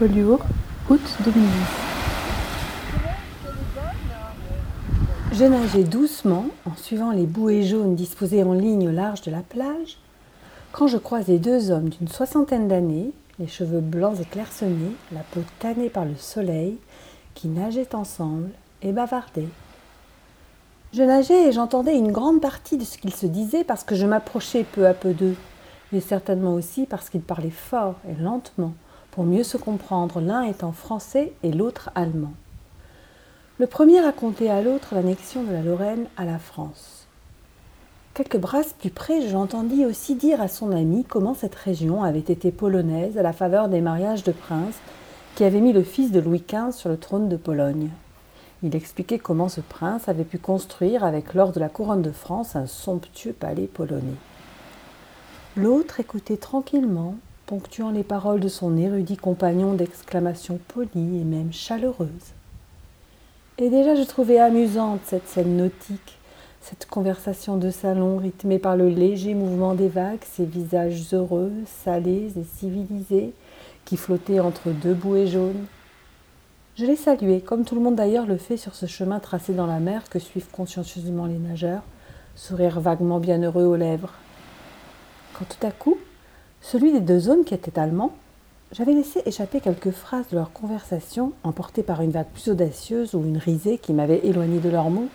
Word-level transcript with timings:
Collioure, 0.00 0.40
août 0.88 1.02
2010. 1.26 1.46
Je 5.34 5.44
nageais 5.44 5.84
doucement 5.84 6.46
en 6.64 6.74
suivant 6.74 7.10
les 7.10 7.26
bouées 7.26 7.64
jaunes 7.64 7.96
disposées 7.96 8.42
en 8.42 8.54
ligne 8.54 8.88
au 8.88 8.92
large 8.92 9.20
de 9.20 9.30
la 9.30 9.42
plage 9.42 9.98
quand 10.72 10.86
je 10.86 10.96
croisai 10.96 11.38
deux 11.38 11.70
hommes 11.70 11.90
d'une 11.90 12.08
soixantaine 12.08 12.66
d'années, 12.66 13.12
les 13.38 13.46
cheveux 13.46 13.82
blancs 13.82 14.18
et 14.18 14.24
clairsemés, 14.24 14.96
la 15.12 15.20
peau 15.20 15.40
tannée 15.58 15.90
par 15.90 16.06
le 16.06 16.16
soleil, 16.16 16.78
qui 17.34 17.48
nageaient 17.48 17.94
ensemble 17.94 18.48
et 18.80 18.92
bavardaient. 18.92 19.50
Je 20.94 21.02
nageais 21.02 21.48
et 21.48 21.52
j'entendais 21.52 21.98
une 21.98 22.10
grande 22.10 22.40
partie 22.40 22.78
de 22.78 22.84
ce 22.84 22.96
qu'ils 22.96 23.14
se 23.14 23.26
disaient 23.26 23.64
parce 23.64 23.84
que 23.84 23.96
je 23.96 24.06
m'approchais 24.06 24.64
peu 24.64 24.86
à 24.86 24.94
peu 24.94 25.12
d'eux, 25.12 25.36
mais 25.92 26.00
certainement 26.00 26.54
aussi 26.54 26.86
parce 26.86 27.10
qu'ils 27.10 27.20
parlaient 27.20 27.50
fort 27.50 27.96
et 28.08 28.14
lentement 28.18 28.72
pour 29.10 29.24
mieux 29.24 29.42
se 29.42 29.56
comprendre, 29.56 30.20
l'un 30.20 30.42
étant 30.42 30.72
français 30.72 31.32
et 31.42 31.52
l'autre 31.52 31.90
allemand. 31.94 32.32
Le 33.58 33.66
premier 33.66 34.00
racontait 34.00 34.48
à 34.48 34.62
l'autre 34.62 34.94
l'annexion 34.94 35.42
de 35.42 35.52
la 35.52 35.62
Lorraine 35.62 36.06
à 36.16 36.24
la 36.24 36.38
France. 36.38 37.06
Quelques 38.14 38.38
brasses 38.38 38.72
plus 38.72 38.90
près, 38.90 39.22
je 39.22 39.32
l'entendis 39.32 39.84
aussi 39.84 40.14
dire 40.14 40.40
à 40.40 40.48
son 40.48 40.72
ami 40.72 41.04
comment 41.04 41.34
cette 41.34 41.54
région 41.54 42.02
avait 42.02 42.18
été 42.18 42.50
polonaise 42.50 43.18
à 43.18 43.22
la 43.22 43.32
faveur 43.32 43.68
des 43.68 43.80
mariages 43.80 44.24
de 44.24 44.32
princes 44.32 44.78
qui 45.36 45.44
avaient 45.44 45.60
mis 45.60 45.72
le 45.72 45.82
fils 45.82 46.10
de 46.10 46.20
Louis 46.20 46.42
XV 46.46 46.72
sur 46.72 46.88
le 46.88 46.96
trône 46.96 47.28
de 47.28 47.36
Pologne. 47.36 47.90
Il 48.62 48.76
expliquait 48.76 49.18
comment 49.18 49.48
ce 49.48 49.60
prince 49.60 50.08
avait 50.08 50.24
pu 50.24 50.38
construire 50.38 51.04
avec 51.04 51.34
l'or 51.34 51.52
de 51.52 51.60
la 51.60 51.68
couronne 51.68 52.02
de 52.02 52.12
France 52.12 52.56
un 52.56 52.66
somptueux 52.66 53.32
palais 53.32 53.66
polonais. 53.66 54.18
L'autre 55.56 56.00
écoutait 56.00 56.36
tranquillement, 56.36 57.14
ponctuant 57.50 57.90
les 57.90 58.04
paroles 58.04 58.38
de 58.38 58.46
son 58.46 58.76
érudit 58.76 59.16
compagnon 59.16 59.74
d'exclamations 59.74 60.60
polies 60.68 61.20
et 61.20 61.24
même 61.24 61.52
chaleureuses. 61.52 62.08
Et 63.58 63.70
déjà 63.70 63.96
je 63.96 64.04
trouvais 64.04 64.38
amusante 64.38 65.00
cette 65.04 65.26
scène 65.26 65.56
nautique, 65.56 66.16
cette 66.60 66.86
conversation 66.86 67.56
de 67.56 67.70
salon 67.70 68.18
rythmée 68.18 68.60
par 68.60 68.76
le 68.76 68.88
léger 68.88 69.34
mouvement 69.34 69.74
des 69.74 69.88
vagues, 69.88 70.22
ces 70.30 70.44
visages 70.44 71.12
heureux, 71.12 71.50
salés 71.66 72.30
et 72.38 72.44
civilisés, 72.44 73.32
qui 73.84 73.96
flottaient 73.96 74.38
entre 74.38 74.70
deux 74.70 74.94
bouées 74.94 75.26
jaunes, 75.26 75.66
je 76.76 76.84
les 76.84 76.94
saluais, 76.94 77.40
comme 77.40 77.64
tout 77.64 77.74
le 77.74 77.80
monde 77.80 77.96
d'ailleurs 77.96 78.26
le 78.26 78.36
fait 78.36 78.58
sur 78.58 78.76
ce 78.76 78.86
chemin 78.86 79.18
tracé 79.18 79.54
dans 79.54 79.66
la 79.66 79.80
mer 79.80 80.08
que 80.08 80.20
suivent 80.20 80.52
consciencieusement 80.52 81.26
les 81.26 81.38
nageurs, 81.38 81.82
sourire 82.36 82.78
vaguement 82.78 83.18
bienheureux 83.18 83.64
aux 83.64 83.74
lèvres. 83.74 84.14
Quand 85.34 85.46
tout 85.46 85.66
à 85.66 85.72
coup, 85.72 85.98
celui 86.60 86.92
des 86.92 87.00
deux 87.00 87.28
hommes 87.28 87.44
qui 87.44 87.54
était 87.54 87.78
allemand, 87.78 88.12
j'avais 88.72 88.92
laissé 88.92 89.22
échapper 89.26 89.60
quelques 89.60 89.90
phrases 89.90 90.28
de 90.30 90.36
leur 90.36 90.52
conversation, 90.52 91.32
emportées 91.42 91.82
par 91.82 92.02
une 92.02 92.12
vague 92.12 92.28
plus 92.28 92.48
audacieuse 92.48 93.14
ou 93.14 93.24
une 93.24 93.38
risée 93.38 93.78
qui 93.78 93.92
m'avait 93.92 94.24
éloigné 94.24 94.60
de 94.60 94.68
leurs 94.68 94.90
mots. 94.90 95.08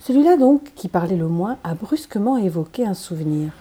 Celui-là 0.00 0.36
donc, 0.36 0.72
qui 0.74 0.88
parlait 0.88 1.16
le 1.16 1.28
moins, 1.28 1.58
a 1.62 1.74
brusquement 1.74 2.36
évoqué 2.36 2.84
un 2.84 2.94
souvenir. 2.94 3.52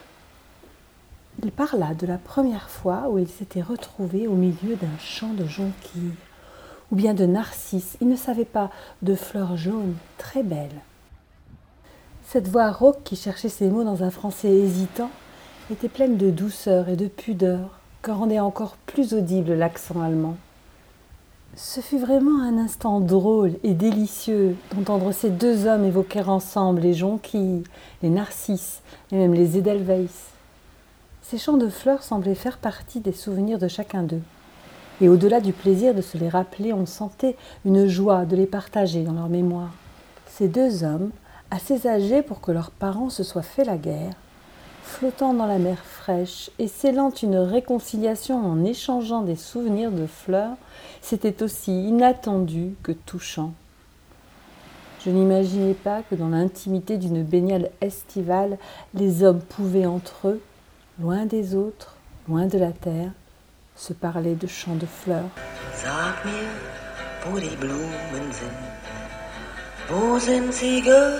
Il 1.44 1.52
parla 1.52 1.94
de 1.94 2.08
la 2.08 2.18
première 2.18 2.70
fois 2.70 3.10
où 3.10 3.20
il 3.20 3.28
s'était 3.28 3.62
retrouvé 3.62 4.28
au 4.28 4.34
milieu 4.34 4.76
d'un 4.76 4.98
champ 5.00 5.34
de 5.34 5.46
jonquilles 5.46 6.16
ou 6.92 6.96
bien 6.96 7.14
de 7.14 7.26
narcisses, 7.26 7.98
il 8.02 8.08
ne 8.08 8.16
savait 8.16 8.46
pas, 8.46 8.72
de 9.02 9.14
fleurs 9.14 9.58
jaunes 9.58 9.96
très 10.18 10.42
belles. 10.42 10.82
Cette 12.26 12.48
voix 12.48 12.72
rauque 12.72 13.04
qui 13.04 13.16
cherchait 13.16 13.50
ses 13.50 13.70
mots 13.70 13.84
dans 13.84 14.04
un 14.04 14.10
français 14.10 14.52
hésitant 14.52 15.12
était 15.72 15.90
pleine 15.90 16.16
de 16.16 16.30
douceur 16.30 16.88
et 16.88 16.96
de 16.96 17.08
pudeur 17.08 17.80
que 18.02 18.12
rendait 18.12 18.40
encore 18.40 18.78
plus 18.86 19.14
audible 19.14 19.54
l'accent 19.54 20.02
allemand. 20.02 20.38
Ce 21.56 21.82
fut 21.82 21.98
vraiment 21.98 22.42
un 22.42 22.58
instant 22.58 23.02
drôle 23.02 23.54
et 23.64 23.74
délicieux 23.74 24.56
d'entendre 24.74 25.12
ces 25.12 25.30
deux 25.30 25.66
hommes 25.66 25.84
évoquer 25.84 26.22
ensemble 26.22 26.82
les 26.82 26.94
jonquilles, 26.94 27.64
les 28.02 28.10
narcisses 28.10 28.82
et 29.12 29.18
même 29.18 29.34
les 29.34 29.58
edelweiss. 29.58 30.28
Ces 31.22 31.38
champs 31.38 31.58
de 31.58 31.68
fleurs 31.68 32.04
semblaient 32.04 32.36
faire 32.36 32.60
partie 32.60 33.02
des 33.02 33.12
souvenirs 33.12 33.60
de 33.60 33.68
chacun 33.68 34.04
d'eux. 34.04 34.22
Et 35.02 35.10
au-delà 35.10 35.42
du 35.42 35.52
plaisir 35.52 35.94
de 35.94 36.02
se 36.02 36.18
les 36.18 36.30
rappeler, 36.30 36.72
on 36.72 36.86
sentait 36.86 37.36
une 37.66 37.88
joie 37.88 38.26
de 38.26 38.36
les 38.36 38.46
partager 38.46 39.04
dans 39.04 39.14
leur 39.14 39.28
mémoire. 39.28 39.74
Ces 40.28 40.48
deux 40.48 40.84
hommes, 40.84 41.10
assez 41.52 41.88
âgés 41.88 42.22
pour 42.22 42.40
que 42.40 42.52
leurs 42.52 42.72
parents 42.72 43.10
se 43.10 43.24
soient 43.24 43.42
fait 43.42 43.66
la 43.66 43.78
guerre, 43.78 44.14
flottant 44.88 45.34
dans 45.34 45.46
la 45.46 45.60
mer 45.60 45.78
fraîche 45.78 46.50
et 46.58 46.68
scellant 46.68 47.12
une 47.12 47.38
réconciliation 47.38 48.44
en 48.44 48.64
échangeant 48.64 49.22
des 49.22 49.36
souvenirs 49.36 49.92
de 49.92 50.08
fleurs, 50.08 50.56
c'était 51.02 51.44
aussi 51.44 51.88
inattendu 51.88 52.74
que 52.82 52.94
touchant. 52.94 53.54
Je 55.06 55.12
n'imaginais 55.12 55.76
pas 55.76 56.02
que 56.02 56.16
dans 56.16 56.30
l'intimité 56.30 56.98
d'une 56.98 57.24
baignade 57.24 57.70
estivale, 57.82 58.58
les 58.94 59.24
hommes 59.24 59.42
pouvaient 59.42 59.86
entre 59.86 60.30
eux, 60.30 60.42
loin 61.00 61.26
des 61.26 61.54
autres, 61.54 61.96
loin 62.28 62.48
de 62.48 62.58
la 62.58 62.72
terre, 62.72 63.12
se 63.76 63.94
parler 63.94 64.36
de 64.36 64.48
champs 64.48 64.76
de 64.76 64.88
fleurs. 64.88 65.30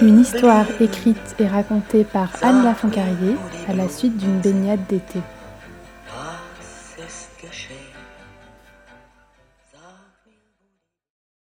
Une 0.02 0.20
histoire 0.20 0.66
écrite 0.82 1.36
et 1.40 1.48
racontée 1.48 2.04
par 2.04 2.30
Anne 2.42 2.66
Lafoncarrier 2.66 3.38
à 3.70 3.74
la 3.74 3.88
suite 3.88 4.18
d'une 4.18 4.40
baignade 4.40 4.86
d'été. 4.88 5.20